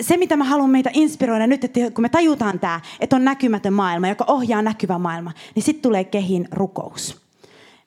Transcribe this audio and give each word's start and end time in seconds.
se, 0.00 0.16
mitä 0.16 0.36
mä 0.36 0.44
haluan 0.44 0.70
meitä 0.70 0.90
inspiroida 0.92 1.46
nyt, 1.46 1.64
että 1.64 1.80
kun 1.90 2.02
me 2.02 2.08
tajutaan 2.08 2.60
tämä, 2.60 2.80
että 3.00 3.16
on 3.16 3.24
näkymätön 3.24 3.72
maailma, 3.72 4.08
joka 4.08 4.24
ohjaa 4.28 4.62
näkyvä 4.62 4.98
maailma, 4.98 5.32
niin 5.54 5.62
sitten 5.62 5.82
tulee 5.82 6.04
kehin 6.04 6.48
rukous. 6.52 7.27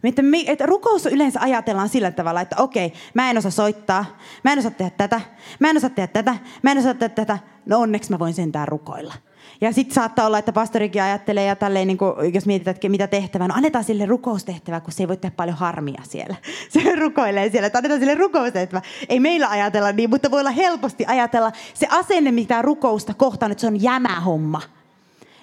Että, 0.03 0.21
että 0.47 0.65
rukous 0.65 1.05
yleensä 1.05 1.39
ajatellaan 1.41 1.89
sillä 1.89 2.11
tavalla, 2.11 2.41
että 2.41 2.55
okei, 2.59 2.93
mä 3.13 3.29
en 3.29 3.37
osaa 3.37 3.51
soittaa, 3.51 4.05
mä 4.43 4.53
en 4.53 4.59
osaa 4.59 4.71
tehdä 4.71 4.91
tätä, 4.97 5.21
mä 5.59 5.69
en 5.69 5.77
osaa 5.77 5.89
tehdä 5.89 6.07
tätä, 6.07 6.35
mä 6.61 6.71
en 6.71 6.77
osaa 6.77 6.93
tehdä 6.93 7.15
tätä. 7.15 7.39
No 7.65 7.79
onneksi 7.79 8.11
mä 8.11 8.19
voin 8.19 8.33
sentään 8.33 8.67
rukoilla. 8.67 9.13
Ja 9.61 9.71
sitten 9.71 9.95
saattaa 9.95 10.25
olla, 10.25 10.37
että 10.37 10.53
pastorikin 10.53 11.03
ajattelee 11.03 11.45
ja 11.45 11.55
tälleen, 11.55 11.87
niin 11.87 11.97
kuin, 11.97 12.33
jos 12.33 12.45
mietitään, 12.45 12.75
että 12.75 12.89
mitä 12.89 13.07
tehtävää, 13.07 13.47
no 13.47 13.53
annetaan 13.57 13.83
sille 13.83 14.05
rukoustehtävä, 14.05 14.79
kun 14.79 14.93
se 14.93 15.03
ei 15.03 15.07
voi 15.07 15.17
tehdä 15.17 15.35
paljon 15.35 15.57
harmia 15.57 16.01
siellä. 16.09 16.35
Se 16.69 16.95
rukoilee 16.95 17.49
siellä, 17.49 17.67
että 17.67 17.79
annetaan 17.79 17.99
sille 17.99 18.15
rukoustehtävä. 18.15 18.81
Ei 19.09 19.19
meillä 19.19 19.49
ajatella 19.49 19.91
niin, 19.91 20.09
mutta 20.09 20.31
voi 20.31 20.39
olla 20.39 20.51
helposti 20.51 21.05
ajatella 21.07 21.51
se 21.73 21.87
asenne, 21.89 22.31
mitä 22.31 22.61
rukousta 22.61 23.13
kohtaan, 23.13 23.51
että 23.51 23.61
se 23.61 23.67
on 23.67 23.81
jämä 23.81 24.19
homma. 24.19 24.61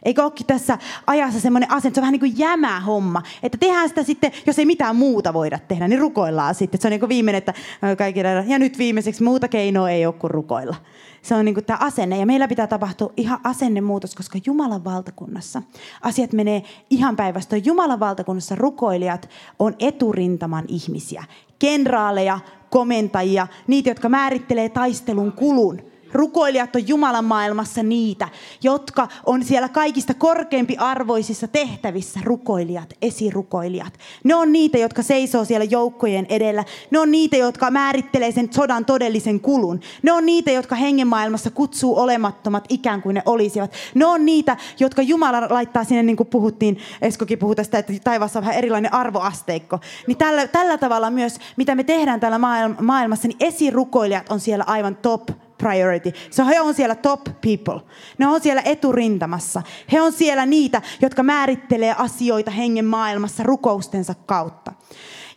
Eikö 0.03 0.23
olekin 0.23 0.47
tässä 0.47 0.79
ajassa 1.07 1.41
semmoinen 1.41 1.71
asento, 1.71 1.95
se 1.95 2.01
on 2.01 2.03
vähän 2.03 2.13
niin 2.13 2.21
kuin 2.21 2.39
jämä 2.39 2.81
homma. 2.81 3.23
Että 3.43 3.59
tehdään 3.59 3.89
sitä 3.89 4.03
sitten, 4.03 4.33
jos 4.47 4.59
ei 4.59 4.67
mitään 4.67 4.97
muuta 4.97 5.33
voida 5.33 5.59
tehdä, 5.59 5.89
niin 5.89 6.01
rukoillaan 6.01 6.55
sitten. 6.55 6.81
Se 6.81 6.89
on 6.89 6.91
niin 6.91 7.01
kuin 7.01 7.09
viimeinen, 7.09 7.39
että 7.39 7.55
kaikille, 7.99 8.45
ja 8.47 8.59
nyt 8.59 8.79
viimeiseksi 8.79 9.23
muuta 9.23 9.49
keinoa 9.49 9.91
ei 9.91 10.07
ole 10.07 10.15
kuin 10.15 10.31
rukoilla. 10.31 10.77
Se 11.23 11.35
on 11.35 11.45
niin 11.45 11.55
kuin 11.55 11.65
tämä 11.65 11.79
asenne. 11.81 12.19
Ja 12.19 12.27
meillä 12.27 12.49
pitää 12.49 12.67
tapahtua 12.67 13.13
ihan 13.17 13.41
asennemuutos, 13.45 14.15
koska 14.15 14.39
Jumalan 14.47 14.85
valtakunnassa 14.85 15.63
asiat 16.03 16.33
menee 16.33 16.63
ihan 16.91 17.17
päivästä. 17.17 17.57
Jumalan 17.57 18.01
valtakunnassa 18.01 18.55
rukoilijat 18.55 19.29
on 19.59 19.75
eturintaman 19.79 20.65
ihmisiä. 20.69 21.25
Kenraaleja, 21.59 22.41
komentajia, 22.71 23.47
niitä, 23.67 23.91
jotka 23.91 24.09
määrittelee 24.09 24.69
taistelun 24.69 25.33
kulun 25.33 25.83
Rukoilijat 26.13 26.77
on 26.77 26.89
Jumalan 26.89 27.25
maailmassa 27.25 27.83
niitä, 27.83 28.29
jotka 28.63 29.09
on 29.27 29.45
siellä 29.45 29.69
kaikista 29.69 30.15
korkeampiarvoisissa 30.15 31.49
tehtävissä 31.49 32.21
rukoilijat, 32.25 32.95
esirukoilijat. 33.03 33.93
Ne 34.25 34.35
on 34.35 34.53
niitä, 34.53 34.79
jotka 34.79 35.03
seisoo 35.03 35.45
siellä 35.45 35.65
joukkojen 35.65 36.27
edellä. 36.29 36.65
Ne 36.91 36.99
on 36.99 37.11
niitä, 37.11 37.37
jotka 37.37 37.71
määrittelee 37.71 38.33
sen 38.33 38.53
sodan 38.53 38.85
todellisen 38.85 39.41
kulun. 39.41 39.81
Ne 40.03 40.13
on 40.13 40.27
niitä, 40.27 40.51
jotka 40.51 40.75
hengen 40.75 41.07
maailmassa 41.07 41.51
kutsuu 41.51 41.99
olemattomat 41.99 42.65
ikään 42.69 43.03
kuin 43.03 43.15
ne 43.15 43.23
olisivat. 43.27 43.73
Ne 43.95 44.07
on 44.07 44.27
niitä, 44.27 44.57
jotka 44.81 45.03
Jumala 45.03 45.47
laittaa 45.51 45.85
sinne, 45.85 46.03
niin 46.03 46.17
kuin 46.17 46.27
puhuttiin, 46.27 46.79
Eskokin 47.03 47.39
puhui 47.39 47.57
tästä, 47.57 47.79
että 47.79 47.93
taivaassa 48.05 48.39
on 48.39 48.45
vähän 48.45 48.59
erilainen 48.59 48.95
arvoasteikko. 48.95 49.81
Niin 50.07 50.19
tällä, 50.19 50.47
tällä 50.47 50.79
tavalla 50.79 51.11
myös, 51.11 51.39
mitä 51.57 51.75
me 51.75 51.85
tehdään 51.85 52.21
täällä 52.21 52.39
maailmassa, 52.81 53.29
niin 53.29 53.37
esirukoilijat 53.41 54.29
on 54.29 54.41
siellä 54.41 54.65
aivan 54.67 54.97
top 54.97 55.31
priority. 55.59 56.13
So 56.31 56.45
he 56.45 56.61
on 56.61 56.75
siellä 56.75 56.95
top 56.95 57.25
people. 57.25 57.81
Ne 58.19 58.27
on 58.27 58.41
siellä 58.41 58.63
eturintamassa. 58.65 59.63
He 59.93 60.01
on 60.01 60.13
siellä 60.13 60.47
niitä, 60.47 60.83
jotka 61.03 61.23
määrittelee 61.23 61.95
asioita 61.99 62.51
hengen 62.51 62.85
maailmassa 62.85 63.43
rukoustensa 63.43 64.15
kautta. 64.27 64.73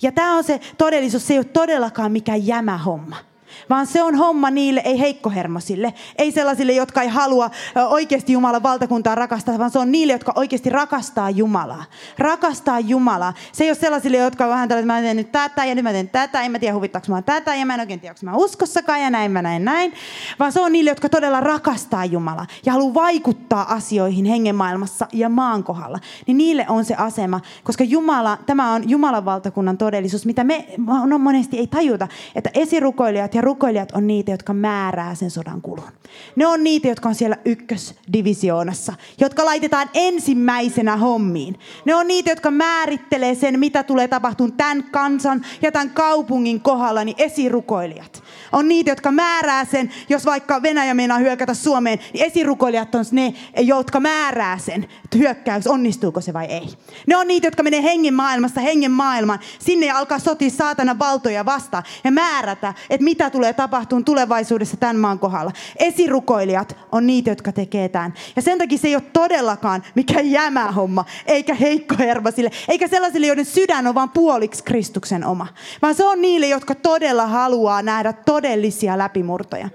Ja 0.01 0.11
tämä 0.11 0.37
on 0.37 0.43
se 0.43 0.59
todellisuus, 0.77 1.27
se 1.27 1.33
ei 1.33 1.39
ole 1.39 1.45
todellakaan 1.45 2.11
mikään 2.11 2.47
jämä 2.47 2.77
homma 2.77 3.30
vaan 3.69 3.87
se 3.87 4.03
on 4.03 4.15
homma 4.15 4.51
niille, 4.51 4.81
ei 4.85 4.99
heikkohermosille, 4.99 5.93
ei 6.17 6.31
sellaisille, 6.31 6.71
jotka 6.71 7.01
ei 7.01 7.09
halua 7.09 7.49
oikeasti 7.89 8.33
Jumalan 8.33 8.63
valtakuntaa 8.63 9.15
rakastaa, 9.15 9.57
vaan 9.57 9.71
se 9.71 9.79
on 9.79 9.91
niille, 9.91 10.13
jotka 10.13 10.33
oikeasti 10.35 10.69
rakastaa 10.69 11.29
Jumalaa. 11.29 11.83
Rakastaa 12.17 12.79
Jumalaa. 12.79 13.33
Se 13.51 13.63
ei 13.63 13.69
ole 13.69 13.77
sellaisille, 13.77 14.17
jotka 14.17 14.43
on 14.43 14.49
vähän 14.49 14.71
että 14.71 14.85
mä 14.85 15.01
teen 15.01 15.17
nyt 15.17 15.31
tätä 15.31 15.65
ja 15.65 15.75
nyt 15.75 15.83
mä 15.83 15.91
teen 15.91 16.09
tätä, 16.09 16.41
en 16.41 16.51
mä 16.51 16.59
tiedä 16.59 16.75
huvittaako 16.75 17.07
mä 17.09 17.21
tätä 17.21 17.55
ja 17.55 17.65
mä 17.65 17.73
en 17.73 17.79
oikein 17.79 17.99
tiedä, 17.99 18.15
onko 18.21 18.31
mä 18.31 18.43
uskossakaan 18.43 19.01
ja 19.01 19.09
näin 19.09 19.31
mä 19.31 19.41
näin 19.41 19.65
näin. 19.65 19.93
Vaan 20.39 20.51
se 20.51 20.61
on 20.61 20.71
niille, 20.71 20.91
jotka 20.91 21.09
todella 21.09 21.39
rakastaa 21.39 22.05
Jumalaa 22.05 22.45
ja 22.65 22.73
haluaa 22.73 22.93
vaikuttaa 22.93 23.73
asioihin 23.73 24.25
hengen 24.25 24.55
maailmassa 24.55 25.07
ja 25.13 25.29
maan 25.29 25.63
kohdalla. 25.63 25.99
Niin 26.27 26.37
niille 26.37 26.65
on 26.69 26.85
se 26.85 26.95
asema, 26.95 27.39
koska 27.63 27.83
Jumala, 27.83 28.37
tämä 28.45 28.73
on 28.73 28.89
Jumalan 28.89 29.25
valtakunnan 29.25 29.77
todellisuus, 29.77 30.25
mitä 30.25 30.43
me 30.43 30.65
no, 31.05 31.17
monesti 31.17 31.57
ei 31.57 31.67
tajuta, 31.67 32.07
että 32.35 32.49
esirukoilijat 32.53 33.35
ja 33.35 33.40
rukoilijat 33.41 33.91
on 33.91 34.07
niitä, 34.07 34.31
jotka 34.31 34.53
määrää 34.53 35.15
sen 35.15 35.31
sodan 35.31 35.61
kulun. 35.61 35.91
Ne 36.35 36.47
on 36.47 36.63
niitä, 36.63 36.87
jotka 36.87 37.09
on 37.09 37.15
siellä 37.15 37.37
ykkösdivisioonassa, 37.45 38.93
jotka 39.19 39.45
laitetaan 39.45 39.89
ensimmäisenä 39.93 40.97
hommiin. 40.97 41.59
Ne 41.85 41.95
on 41.95 42.07
niitä, 42.07 42.29
jotka 42.29 42.51
määrittelee 42.51 43.35
sen, 43.35 43.59
mitä 43.59 43.83
tulee 43.83 44.07
tapahtumaan 44.07 44.57
tämän 44.57 44.83
kansan 44.83 45.45
ja 45.61 45.71
tämän 45.71 45.89
kaupungin 45.89 46.61
kohdalla, 46.61 47.03
niin 47.03 47.15
esirukoilijat. 47.17 48.23
On 48.51 48.67
niitä, 48.67 48.91
jotka 48.91 49.11
määrää 49.11 49.65
sen, 49.65 49.91
jos 50.09 50.25
vaikka 50.25 50.61
Venäjä 50.61 50.93
meinaa 50.93 51.17
hyökätä 51.17 51.53
Suomeen, 51.53 51.99
niin 52.13 52.25
esirukoilijat 52.25 52.95
on 52.95 53.05
ne, 53.11 53.33
jotka 53.57 53.99
määrää 53.99 54.57
sen 54.57 54.87
hyökkäys, 55.17 55.67
onnistuuko 55.67 56.21
se 56.21 56.33
vai 56.33 56.45
ei. 56.45 56.67
Ne 57.07 57.17
on 57.17 57.27
niitä, 57.27 57.47
jotka 57.47 57.63
menee 57.63 57.83
hengen 57.83 58.13
maailmasta 58.13 58.61
hengen 58.61 58.91
maailmaan, 58.91 59.39
sinne 59.59 59.85
ja 59.85 59.97
alkaa 59.97 60.19
sotia 60.19 60.49
saatana 60.49 60.99
valtoja 60.99 61.45
vastaan 61.45 61.83
ja 62.03 62.11
määrätä, 62.11 62.73
että 62.89 63.03
mitä 63.03 63.29
tulee 63.31 63.53
tapahtumaan 63.53 64.05
tulevaisuudessa 64.05 64.77
tämän 64.77 64.95
maan 64.95 65.19
kohdalla. 65.19 65.51
Esirukoilijat 65.79 66.77
on 66.91 67.07
niitä, 67.07 67.31
jotka 67.31 67.51
tekee 67.51 67.89
tämän. 67.89 68.13
Ja 68.35 68.41
sen 68.41 68.57
takia 68.57 68.77
se 68.77 68.87
ei 68.87 68.95
ole 68.95 69.03
todellakaan 69.13 69.83
mikään 69.95 70.31
jämä 70.31 70.71
homma, 70.71 71.05
eikä 71.25 71.53
heikko 71.53 71.95
sille, 72.35 72.49
eikä 72.67 72.87
sellaisille, 72.87 73.27
joiden 73.27 73.45
sydän 73.45 73.87
on 73.87 73.95
vain 73.95 74.09
puoliksi 74.09 74.63
Kristuksen 74.63 75.25
oma. 75.25 75.47
Vaan 75.81 75.95
se 75.95 76.05
on 76.05 76.21
niille, 76.21 76.47
jotka 76.47 76.75
todella 76.75 77.27
haluaa 77.27 77.81
nähdä 77.81 78.13
todellisia 78.13 78.97
läpimurtoja. 78.97 79.69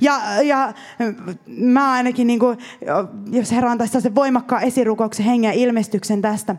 Ja, 0.00 0.42
ja 0.42 0.72
mä 1.46 1.92
ainakin, 1.92 2.26
niin 2.26 2.38
kuin, 2.38 2.58
jos 3.30 3.52
Herra 3.52 3.70
antaisi 3.70 4.00
sen 4.00 4.14
voimakkaan 4.14 4.62
esirukouksen 4.62 5.26
hengen 5.26 5.54
ilmestyksen 5.54 6.22
tästä, 6.22 6.56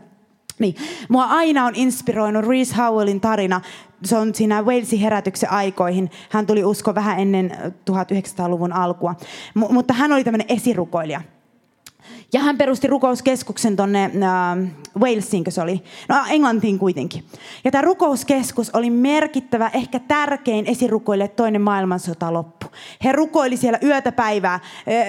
niin, 0.58 0.74
mua 1.08 1.24
aina 1.24 1.64
on 1.64 1.74
inspiroinut 1.74 2.46
Reese 2.46 2.76
Howellin 2.76 3.20
tarina. 3.20 3.60
Se 4.04 4.16
on 4.16 4.34
siinä 4.34 4.62
Walesin 4.62 4.98
herätyksen 5.00 5.50
aikoihin. 5.50 6.10
Hän 6.30 6.46
tuli 6.46 6.64
usko 6.64 6.94
vähän 6.94 7.20
ennen 7.20 7.56
1900-luvun 7.90 8.72
alkua. 8.72 9.14
M- 9.54 9.74
mutta 9.74 9.94
hän 9.94 10.12
oli 10.12 10.24
tämmöinen 10.24 10.46
esirukoilija. 10.50 11.20
Ja 12.32 12.40
hän 12.40 12.58
perusti 12.58 12.86
rukouskeskuksen 12.86 13.76
tuonne 13.76 14.04
äh, 14.04 14.70
Walesiin, 14.98 15.44
se 15.48 15.62
oli. 15.62 15.82
No 16.08 16.16
Englantiin 16.30 16.78
kuitenkin. 16.78 17.24
Ja 17.64 17.70
tämä 17.70 17.82
rukouskeskus 17.82 18.70
oli 18.70 18.90
merkittävä, 18.90 19.70
ehkä 19.74 19.98
tärkein 19.98 20.66
esirukoille 20.66 21.28
toinen 21.28 21.62
maailmansota 21.62 22.32
loppu. 22.32 22.66
He 23.04 23.12
rukoili 23.12 23.56
siellä 23.56 23.78
yötä 23.82 24.12
päivää 24.12 24.54
äh, 24.54 24.60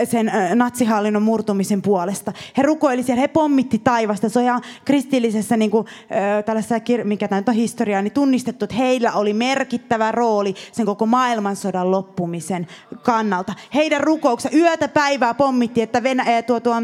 sen 0.04 0.30
äh, 0.30 0.56
natsihallinnon 0.56 1.24
murtumisen 1.24 1.82
puolesta. 1.82 2.34
He 2.58 2.64
rukoili 2.64 3.04
siellä, 3.04 3.22
he 3.22 3.28
pommitti 3.28 3.80
taivasta. 3.80 4.30
Se 4.30 4.40
on 4.40 4.46
ihan 4.46 4.62
kristillisessä 4.86 5.58
niin 5.58 5.72
kuin, 5.72 5.88
äh, 5.88 6.44
tällaisessa, 6.44 6.76
mikä 7.04 7.28
tämä 7.28 7.44
on 7.48 7.54
historiaa, 7.54 8.02
niin 8.02 8.14
tunnistettu, 8.14 8.66
että 8.66 8.76
heillä 8.76 9.12
oli 9.12 9.34
merkittävä 9.34 10.12
rooli 10.12 10.56
sen 10.72 10.86
koko 10.86 11.06
maailmansodan 11.06 11.92
loppumisen 11.92 12.68
kannalta. 13.04 13.54
Heidän 13.74 14.02
rukouksensa 14.02 14.58
yötä 14.58 14.88
päivää 14.88 15.34
pommitti, 15.34 15.82
että 15.82 16.04
Venäjä, 16.04 16.42
tuo, 16.42 16.60
tuo, 16.60 16.76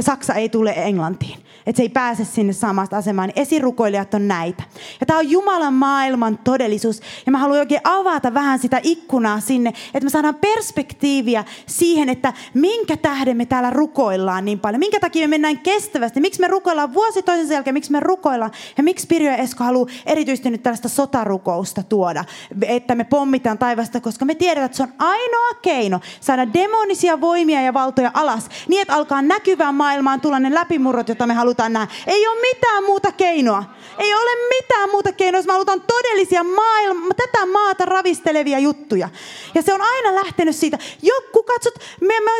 Saksa 0.00 0.34
ei 0.34 0.48
tule 0.48 0.72
Englantiin. 0.76 1.44
Että 1.66 1.76
se 1.76 1.82
ei 1.82 1.88
pääse 1.88 2.24
sinne 2.24 2.52
samasta 2.52 2.96
asemaan. 2.96 3.28
Niin 3.28 3.42
esirukoilijat 3.42 4.14
on 4.14 4.28
näitä. 4.28 4.62
Ja 5.00 5.06
tämä 5.06 5.18
on 5.18 5.30
Jumalan 5.30 5.74
maailman 5.74 6.38
todellisuus. 6.38 7.00
Ja 7.26 7.32
mä 7.32 7.38
haluan 7.38 7.58
oikein 7.58 7.80
avata 7.84 8.34
vähän 8.34 8.58
sitä 8.58 8.80
ikkunaa 8.82 9.40
sinne, 9.40 9.68
että 9.68 10.04
me 10.04 10.10
saadaan 10.10 10.34
perspektiiviä 10.34 11.44
siihen, 11.66 12.08
että 12.08 12.32
minkä 12.54 12.96
tähden 12.96 13.36
me 13.36 13.46
täällä 13.46 13.70
rukoillaan 13.70 14.44
niin 14.44 14.60
paljon. 14.60 14.80
Minkä 14.80 15.00
takia 15.00 15.28
me 15.28 15.30
mennään 15.30 15.58
kestävästi. 15.58 16.20
Miksi 16.20 16.40
me 16.40 16.48
rukoillaan 16.48 16.94
vuosi 16.94 17.22
toisen 17.22 17.54
jälkeen, 17.54 17.74
miksi 17.74 17.92
me 17.92 18.00
rukoillaan. 18.00 18.50
Ja 18.76 18.82
miksi 18.82 19.06
Pirjo 19.06 19.30
ja 19.30 19.36
Esko 19.36 19.64
haluaa 19.64 19.90
erityisesti 20.06 20.50
nyt 20.50 20.62
tällaista 20.62 20.88
sotarukousta 20.88 21.82
tuoda. 21.82 22.24
Että 22.66 22.94
me 22.94 23.04
pommitaan 23.04 23.58
taivasta, 23.58 24.00
koska 24.00 24.24
me 24.24 24.34
tiedetään, 24.34 24.66
että 24.66 24.76
se 24.76 24.82
on 24.82 24.92
ainoa 24.98 25.54
keino 25.62 26.00
saada 26.20 26.52
demonisia 26.54 27.20
voimia 27.20 27.62
ja 27.62 27.74
valtoja 27.74 28.10
alas. 28.14 28.48
Niin, 28.68 28.82
että 28.82 28.94
alkaa 28.94 29.22
näkyvään 29.22 29.74
maailmaan 29.74 30.20
tulla 30.20 30.40
ne 30.40 30.54
läpimurrot, 30.54 31.08
joita 31.08 31.26
me 31.26 31.34
halutaan 31.50 31.72
nähdä. 31.72 31.94
Ei 32.06 32.26
ole 32.26 32.40
mitään 32.40 32.84
muuta 32.84 33.12
keinoa. 33.12 33.64
Ei 33.98 34.14
ole 34.14 34.30
mitään 34.48 34.90
muuta 34.90 35.12
keinoa, 35.12 35.38
jos 35.38 35.46
me 35.46 35.52
halutaan 35.52 35.82
todellisia 35.86 36.44
maailma, 36.44 37.14
tätä 37.16 37.46
maata 37.46 37.84
ravistelevia 37.84 38.58
juttuja. 38.58 39.08
Ja 39.54 39.62
se 39.62 39.74
on 39.74 39.80
aina 39.80 40.14
lähtenyt 40.14 40.56
siitä. 40.56 40.78
Joku 41.02 41.42
katsot, 41.42 41.74
me, 42.00 42.14
me, 42.20 42.30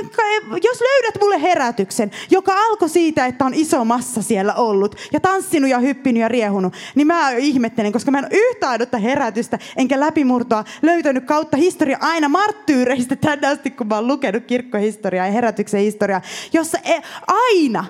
jos 0.62 0.80
löydät 0.80 1.20
mulle 1.20 1.42
herätyksen, 1.42 2.10
joka 2.30 2.52
alkoi 2.54 2.88
siitä, 2.88 3.26
että 3.26 3.44
on 3.44 3.54
iso 3.54 3.84
massa 3.84 4.22
siellä 4.22 4.54
ollut 4.54 4.94
ja 5.12 5.20
tanssinut 5.20 5.70
ja 5.70 5.78
hyppinyt 5.78 6.20
ja 6.20 6.28
riehunut, 6.28 6.74
niin 6.94 7.06
mä 7.06 7.30
ihmettelen, 7.30 7.92
koska 7.92 8.10
mä 8.10 8.18
en 8.18 8.24
ole 8.24 8.38
yhtä 8.50 8.68
ainutta 8.68 8.98
herätystä 8.98 9.58
enkä 9.76 10.00
läpimurtoa 10.00 10.64
löytänyt 10.82 11.24
kautta 11.24 11.56
historia 11.56 11.98
aina 12.00 12.28
marttyyreistä 12.28 13.16
tänne 13.16 13.48
asti, 13.48 13.70
kun 13.70 13.86
mä 13.86 13.94
oon 13.94 14.06
lukenut 14.06 14.44
kirkkohistoriaa 14.44 15.26
ja 15.26 15.32
herätyksen 15.32 15.80
historiaa, 15.80 16.22
jossa 16.52 16.78
e, 16.84 17.00
aina 17.26 17.84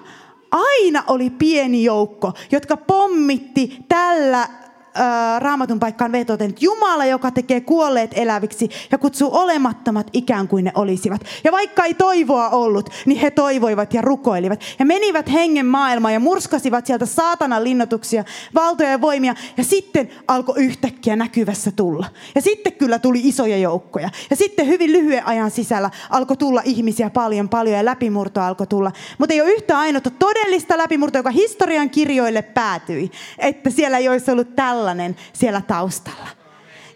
aina 0.51 1.05
oli 1.07 1.31
pieni 1.31 1.85
joukko, 1.85 2.33
jotka 2.53 2.77
pommitti 2.77 3.77
tällä 3.89 4.49
äh, 4.97 5.41
raamatun 5.41 5.81
paikkaan 5.81 6.13
vetoten, 6.13 6.51
että 6.51 6.65
Jumala, 6.65 7.05
joka 7.05 7.31
tekee 7.31 7.61
kuolleet 7.61 8.11
eläviksi 8.15 8.69
ja 8.91 8.99
kutsuu 8.99 9.37
olemattomat 9.37 10.07
ikään 10.13 10.49
kuin 10.49 10.65
ne 10.65 10.73
olisivat. 10.75 11.21
Ja 11.45 11.53
vaikka 11.53 11.85
ei 11.85 11.95
toivoa 11.95 12.49
ollut, 12.49 12.91
niin 13.07 13.21
he 13.21 13.31
toivoivat 13.31 13.95
ja 13.95 14.03
rukoilivat. 14.03 14.61
Ja 14.79 14.87
menivät 14.87 15.33
hengen 15.33 15.67
maailmaan 15.67 16.15
ja 16.15 16.21
murskasivat 16.21 16.87
sieltä 16.87 17.07
saatanan 17.07 17.65
linnoituksia, 17.65 18.25
valtoja 18.55 18.91
ja 18.91 19.01
voimia. 19.01 19.35
Ja 19.57 19.65
sitten 19.65 20.11
alkoi 20.29 20.55
yhtäkkiä 20.59 21.17
näkyvässä 21.17 21.71
tulla. 21.71 22.07
Ja 22.35 22.43
sitten 22.43 22.73
kyllä 22.73 22.99
tuli 22.99 23.21
isoja 23.25 23.57
joukkoja. 23.57 24.11
Ja 24.31 24.37
sitten 24.37 24.67
hyvin 24.67 24.93
lyhyen 24.93 25.27
ajan 25.27 25.51
sisällä 25.51 25.91
alkoi 26.11 26.37
tulla 26.37 26.63
ihmisiä 26.65 27.11
paljon 27.11 27.49
paljon 27.49 27.77
ja 27.77 27.85
läpimurto 27.85 28.41
alkoi 28.41 28.67
tulla. 28.67 28.93
Mutta 29.19 29.35
ei 29.35 29.41
ole 29.41 29.51
yhtä 29.51 29.79
ainoa 29.79 30.01
todellista 30.19 30.79
läpimurtoa, 30.79 31.19
joka 31.19 31.31
historian 31.31 31.91
kirjoille 31.91 32.43
päätyi. 32.43 33.11
Että 33.39 33.71
siellä 33.71 33.99
ei 33.99 34.09
olisi 34.09 34.31
ollut 34.31 34.55
tällainen 34.81 35.17
siellä 35.33 35.61
taustalla. 35.61 36.40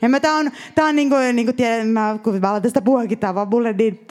Ja 0.02 0.20
tämä 0.20 0.36
on, 0.36 0.50
tää 0.74 0.84
on 0.84 0.96
niin 0.96 1.10
kuin, 1.10 1.36
niin 1.36 1.56
tiedän, 1.56 1.88
mä, 1.88 2.18
kun 2.22 2.40
mä 2.40 2.60
tästä 2.60 2.82
puhuakin, 2.82 3.18
tämä 3.18 3.28
on 3.28 3.34
vaan 3.34 3.48
mulle 3.48 3.72
niin 3.72 4.06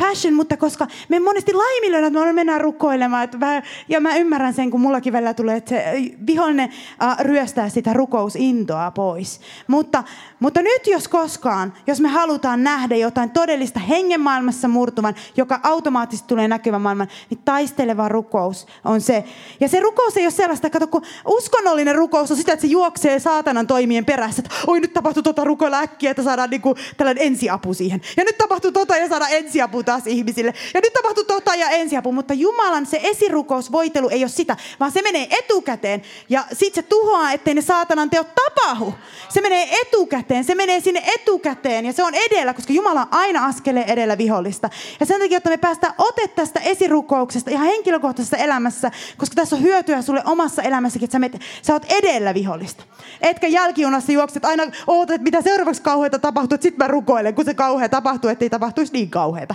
passion, 0.00 0.34
mutta 0.34 0.56
koska 0.56 0.86
me 1.08 1.20
monesti 1.20 1.52
laiminlyödään, 1.52 2.12
että 2.12 2.24
me 2.24 2.32
mennään 2.32 2.60
rukoilemaan. 2.60 3.24
Että 3.24 3.38
mä, 3.38 3.62
ja 3.88 4.00
mä 4.00 4.16
ymmärrän 4.16 4.54
sen, 4.54 4.70
kun 4.70 4.80
mullakin 4.80 5.12
välillä 5.12 5.34
tulee, 5.34 5.56
että 5.56 5.68
se 5.68 5.94
vihollinen 6.26 6.70
äh, 7.02 7.18
ryöstää 7.18 7.68
sitä 7.68 7.92
rukousintoa 7.92 8.90
pois. 8.90 9.40
Mutta, 9.66 10.04
mutta 10.40 10.62
nyt 10.62 10.86
jos 10.86 11.08
koskaan, 11.08 11.72
jos 11.86 12.00
me 12.00 12.08
halutaan 12.08 12.64
nähdä 12.64 12.96
jotain 12.96 13.30
todellista 13.30 13.80
hengenmaailmassa 13.80 14.68
murtuvan, 14.68 15.14
joka 15.36 15.60
automaattisesti 15.62 16.28
tulee 16.28 16.48
näkyvän 16.48 16.82
maailman, 16.82 17.08
niin 17.30 17.40
taisteleva 17.44 18.08
rukous 18.08 18.66
on 18.84 19.00
se. 19.00 19.24
Ja 19.60 19.68
se 19.68 19.80
rukous 19.80 20.16
ei 20.16 20.24
ole 20.24 20.30
sellaista, 20.30 20.70
kato, 20.70 20.86
kun 20.86 21.02
uskonnollinen 21.26 21.94
rukous 21.94 22.30
on 22.30 22.36
sitä, 22.36 22.52
että 22.52 22.66
se 22.66 22.72
juoksee 22.72 23.18
saatanan 23.18 23.66
toimien 23.66 24.04
perässä, 24.04 24.42
että 24.44 24.54
oi 24.66 24.80
nyt 24.80 24.92
tapahtuu 24.92 25.17
tota 25.22 25.44
rukoilla 25.44 25.78
äkkiä, 25.78 26.10
että 26.10 26.22
saadaan 26.22 26.50
niinku 26.50 26.74
tällainen 26.96 27.26
ensiapu 27.26 27.74
siihen. 27.74 28.00
Ja 28.16 28.24
nyt 28.24 28.38
tapahtuu 28.38 28.72
tota 28.72 28.96
ja 28.96 29.08
saadaan 29.08 29.32
ensiapu 29.32 29.82
taas 29.82 30.06
ihmisille. 30.06 30.54
Ja 30.74 30.80
nyt 30.80 30.92
tapahtuu 30.92 31.24
tota 31.24 31.54
ja 31.54 31.68
ensiapu, 31.68 32.12
mutta 32.12 32.34
Jumalan 32.34 32.86
se 32.86 33.00
esirukousvoitelu 33.02 34.08
ei 34.08 34.22
ole 34.22 34.28
sitä, 34.28 34.56
vaan 34.80 34.92
se 34.92 35.02
menee 35.02 35.26
etukäteen. 35.30 36.02
Ja 36.28 36.44
sit 36.52 36.74
se 36.74 36.82
tuhoaa, 36.82 37.32
ettei 37.32 37.54
ne 37.54 37.62
saatanan 37.62 38.10
teot 38.10 38.34
tapahdu. 38.34 38.94
Se 39.28 39.40
menee 39.40 39.68
etukäteen, 39.82 40.44
se 40.44 40.54
menee 40.54 40.80
sinne 40.80 41.02
etukäteen 41.14 41.86
ja 41.86 41.92
se 41.92 42.04
on 42.04 42.14
edellä, 42.14 42.54
koska 42.54 42.72
Jumala 42.72 43.00
on 43.00 43.08
aina 43.10 43.46
askeleen 43.46 43.88
edellä 43.88 44.18
vihollista. 44.18 44.70
Ja 45.00 45.06
sen 45.06 45.20
takia, 45.20 45.36
että 45.38 45.50
me 45.50 45.56
päästään 45.56 45.94
ote 45.98 46.28
tästä 46.28 46.60
esirukouksesta 46.60 47.50
ihan 47.50 47.66
henkilökohtaisessa 47.66 48.36
elämässä, 48.36 48.90
koska 49.16 49.34
tässä 49.34 49.56
on 49.56 49.62
hyötyä 49.62 50.02
sulle 50.02 50.22
omassa 50.24 50.62
elämässäkin, 50.62 51.04
että 51.04 51.12
sä, 51.12 51.18
met, 51.18 51.40
sä 51.62 51.72
oot 51.72 51.92
edellä 51.92 52.34
vihollista. 52.34 52.84
Etkä 53.20 53.46
jälkijunassa 53.46 54.12
juokset 54.12 54.44
aina 54.44 54.62
ootat, 55.08 55.14
että 55.14 55.38
mitä 55.38 55.42
seuraavaksi 55.42 55.82
kauheita 55.82 56.18
tapahtuu, 56.18 56.54
että 56.54 56.62
sit 56.62 56.76
mä 56.76 56.88
rukoilen, 56.88 57.34
kun 57.34 57.44
se 57.44 57.54
kauhea 57.54 57.88
tapahtuu, 57.88 58.30
ettei 58.30 58.50
tapahtuisi 58.50 58.92
niin 58.92 59.10
kauheita. 59.10 59.54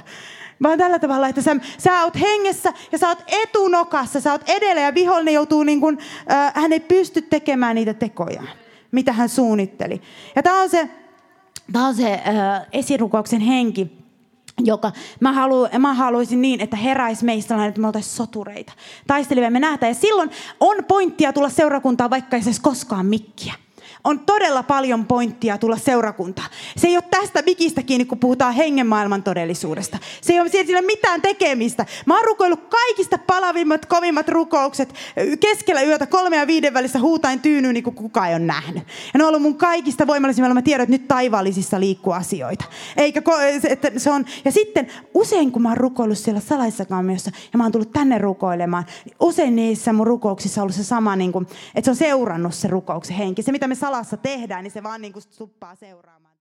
Vaan 0.63 0.77
tällä 0.77 0.99
tavalla, 0.99 1.27
että 1.27 1.41
sä, 1.41 1.55
sä 1.77 2.03
oot 2.03 2.19
hengessä 2.19 2.73
ja 2.91 2.97
sä 2.97 3.07
oot 3.07 3.23
etunokassa, 3.27 4.19
sä 4.19 4.31
oot 4.31 4.49
edellä 4.49 4.81
ja 4.81 4.93
vihollinen 4.93 5.33
joutuu 5.33 5.63
niin 5.63 5.81
kuin, 5.81 5.97
äh, 6.31 6.53
hän 6.55 6.73
ei 6.73 6.79
pysty 6.79 7.21
tekemään 7.21 7.75
niitä 7.75 7.93
tekoja, 7.93 8.43
mitä 8.91 9.13
hän 9.13 9.29
suunnitteli. 9.29 10.01
Ja 10.35 10.43
tämä 10.43 10.61
on 10.61 10.69
se, 10.69 10.89
tää 11.73 11.85
on 11.85 11.95
se 11.95 12.13
äh, 12.13 12.67
esirukouksen 12.71 13.41
henki 13.41 14.03
joka 14.59 14.91
mä, 15.19 15.31
halu, 15.31 15.67
mä 15.79 15.93
haluaisin 15.93 16.41
niin, 16.41 16.61
että 16.61 16.75
heräisi 16.75 17.25
meistä 17.25 17.47
sellainen, 17.47 17.69
että 17.69 17.81
me 17.81 17.87
oltaisiin 17.87 18.15
sotureita. 18.15 18.73
Taistelivia 19.07 19.51
me 19.51 19.59
nähdään. 19.59 19.89
Ja 19.89 19.93
silloin 19.93 20.31
on 20.59 20.85
pointtia 20.85 21.33
tulla 21.33 21.49
seurakuntaan, 21.49 22.09
vaikka 22.09 22.35
ei 22.35 22.43
se 22.43 22.51
koskaan 22.61 23.05
mikkiä 23.05 23.53
on 24.03 24.19
todella 24.19 24.63
paljon 24.63 25.05
pointtia 25.05 25.57
tulla 25.57 25.77
seurakuntaan. 25.77 26.49
Se 26.77 26.87
ei 26.87 26.97
ole 26.97 27.03
tästä 27.11 27.41
mikistä 27.41 27.83
kiinni, 27.83 28.05
kun 28.05 28.19
puhutaan 28.19 28.53
hengenmaailman 28.53 29.23
todellisuudesta. 29.23 29.97
Se 30.21 30.33
ei 30.33 30.39
ole 30.39 30.49
sillä 30.49 30.81
mitään 30.81 31.21
tekemistä. 31.21 31.85
Mä 32.05 32.15
oon 32.15 32.25
rukoillut 32.25 32.67
kaikista 32.69 33.17
palavimmat, 33.17 33.85
kovimmat 33.85 34.29
rukoukset 34.29 34.93
keskellä 35.39 35.81
yötä 35.81 36.05
kolme 36.05 36.37
ja 36.37 36.47
viiden 36.47 36.73
välissä 36.73 36.99
huutain 36.99 37.39
tyynyyn, 37.39 37.73
niin 37.73 37.83
kuin 37.83 37.95
kukaan 37.95 38.29
ei 38.29 38.35
ole 38.35 38.45
nähnyt. 38.45 38.83
Ja 39.13 39.17
ne 39.17 39.23
on 39.23 39.27
ollut 39.27 39.41
mun 39.41 39.57
kaikista 39.57 40.07
voimallisimmilla. 40.07 40.53
Mä 40.53 40.61
tiedän, 40.61 40.83
että 40.83 40.91
nyt 40.91 41.07
taivaallisissa 41.07 41.79
liikkuu 41.79 42.13
asioita. 42.13 42.65
Eikä, 42.97 43.21
että 43.69 43.91
se 43.97 44.11
on, 44.11 44.25
ja 44.45 44.51
sitten 44.51 44.87
usein, 45.13 45.51
kun 45.51 45.61
mä 45.61 45.69
oon 45.69 45.77
rukoillut 45.77 46.17
siellä 46.17 46.41
salaisessa 46.41 46.85
kammiossa 46.85 47.31
ja 47.53 47.57
mä 47.57 47.63
oon 47.63 47.71
tullut 47.71 47.93
tänne 47.93 48.17
rukoilemaan, 48.17 48.85
niin 49.05 49.15
usein 49.19 49.55
niissä 49.55 49.93
mun 49.93 50.07
rukouksissa 50.07 50.61
on 50.61 50.63
ollut 50.63 50.75
se 50.75 50.83
sama, 50.83 51.15
niin 51.15 51.31
kuin, 51.31 51.47
että 51.75 51.85
se 51.85 51.91
on 51.91 51.95
seurannut 51.95 52.53
se 52.53 52.67
rukouksen 52.67 53.17
henki. 53.17 53.41
Se, 53.41 53.51
mitä 53.51 53.67
me 53.67 53.75
salassa 53.93 54.17
tehdään, 54.17 54.63
niin 54.63 54.71
se 54.71 54.83
vaan 54.83 55.01
niin 55.01 55.13
kuin 55.13 55.23
suppaa 55.29 55.75
seuraamaan. 55.75 56.32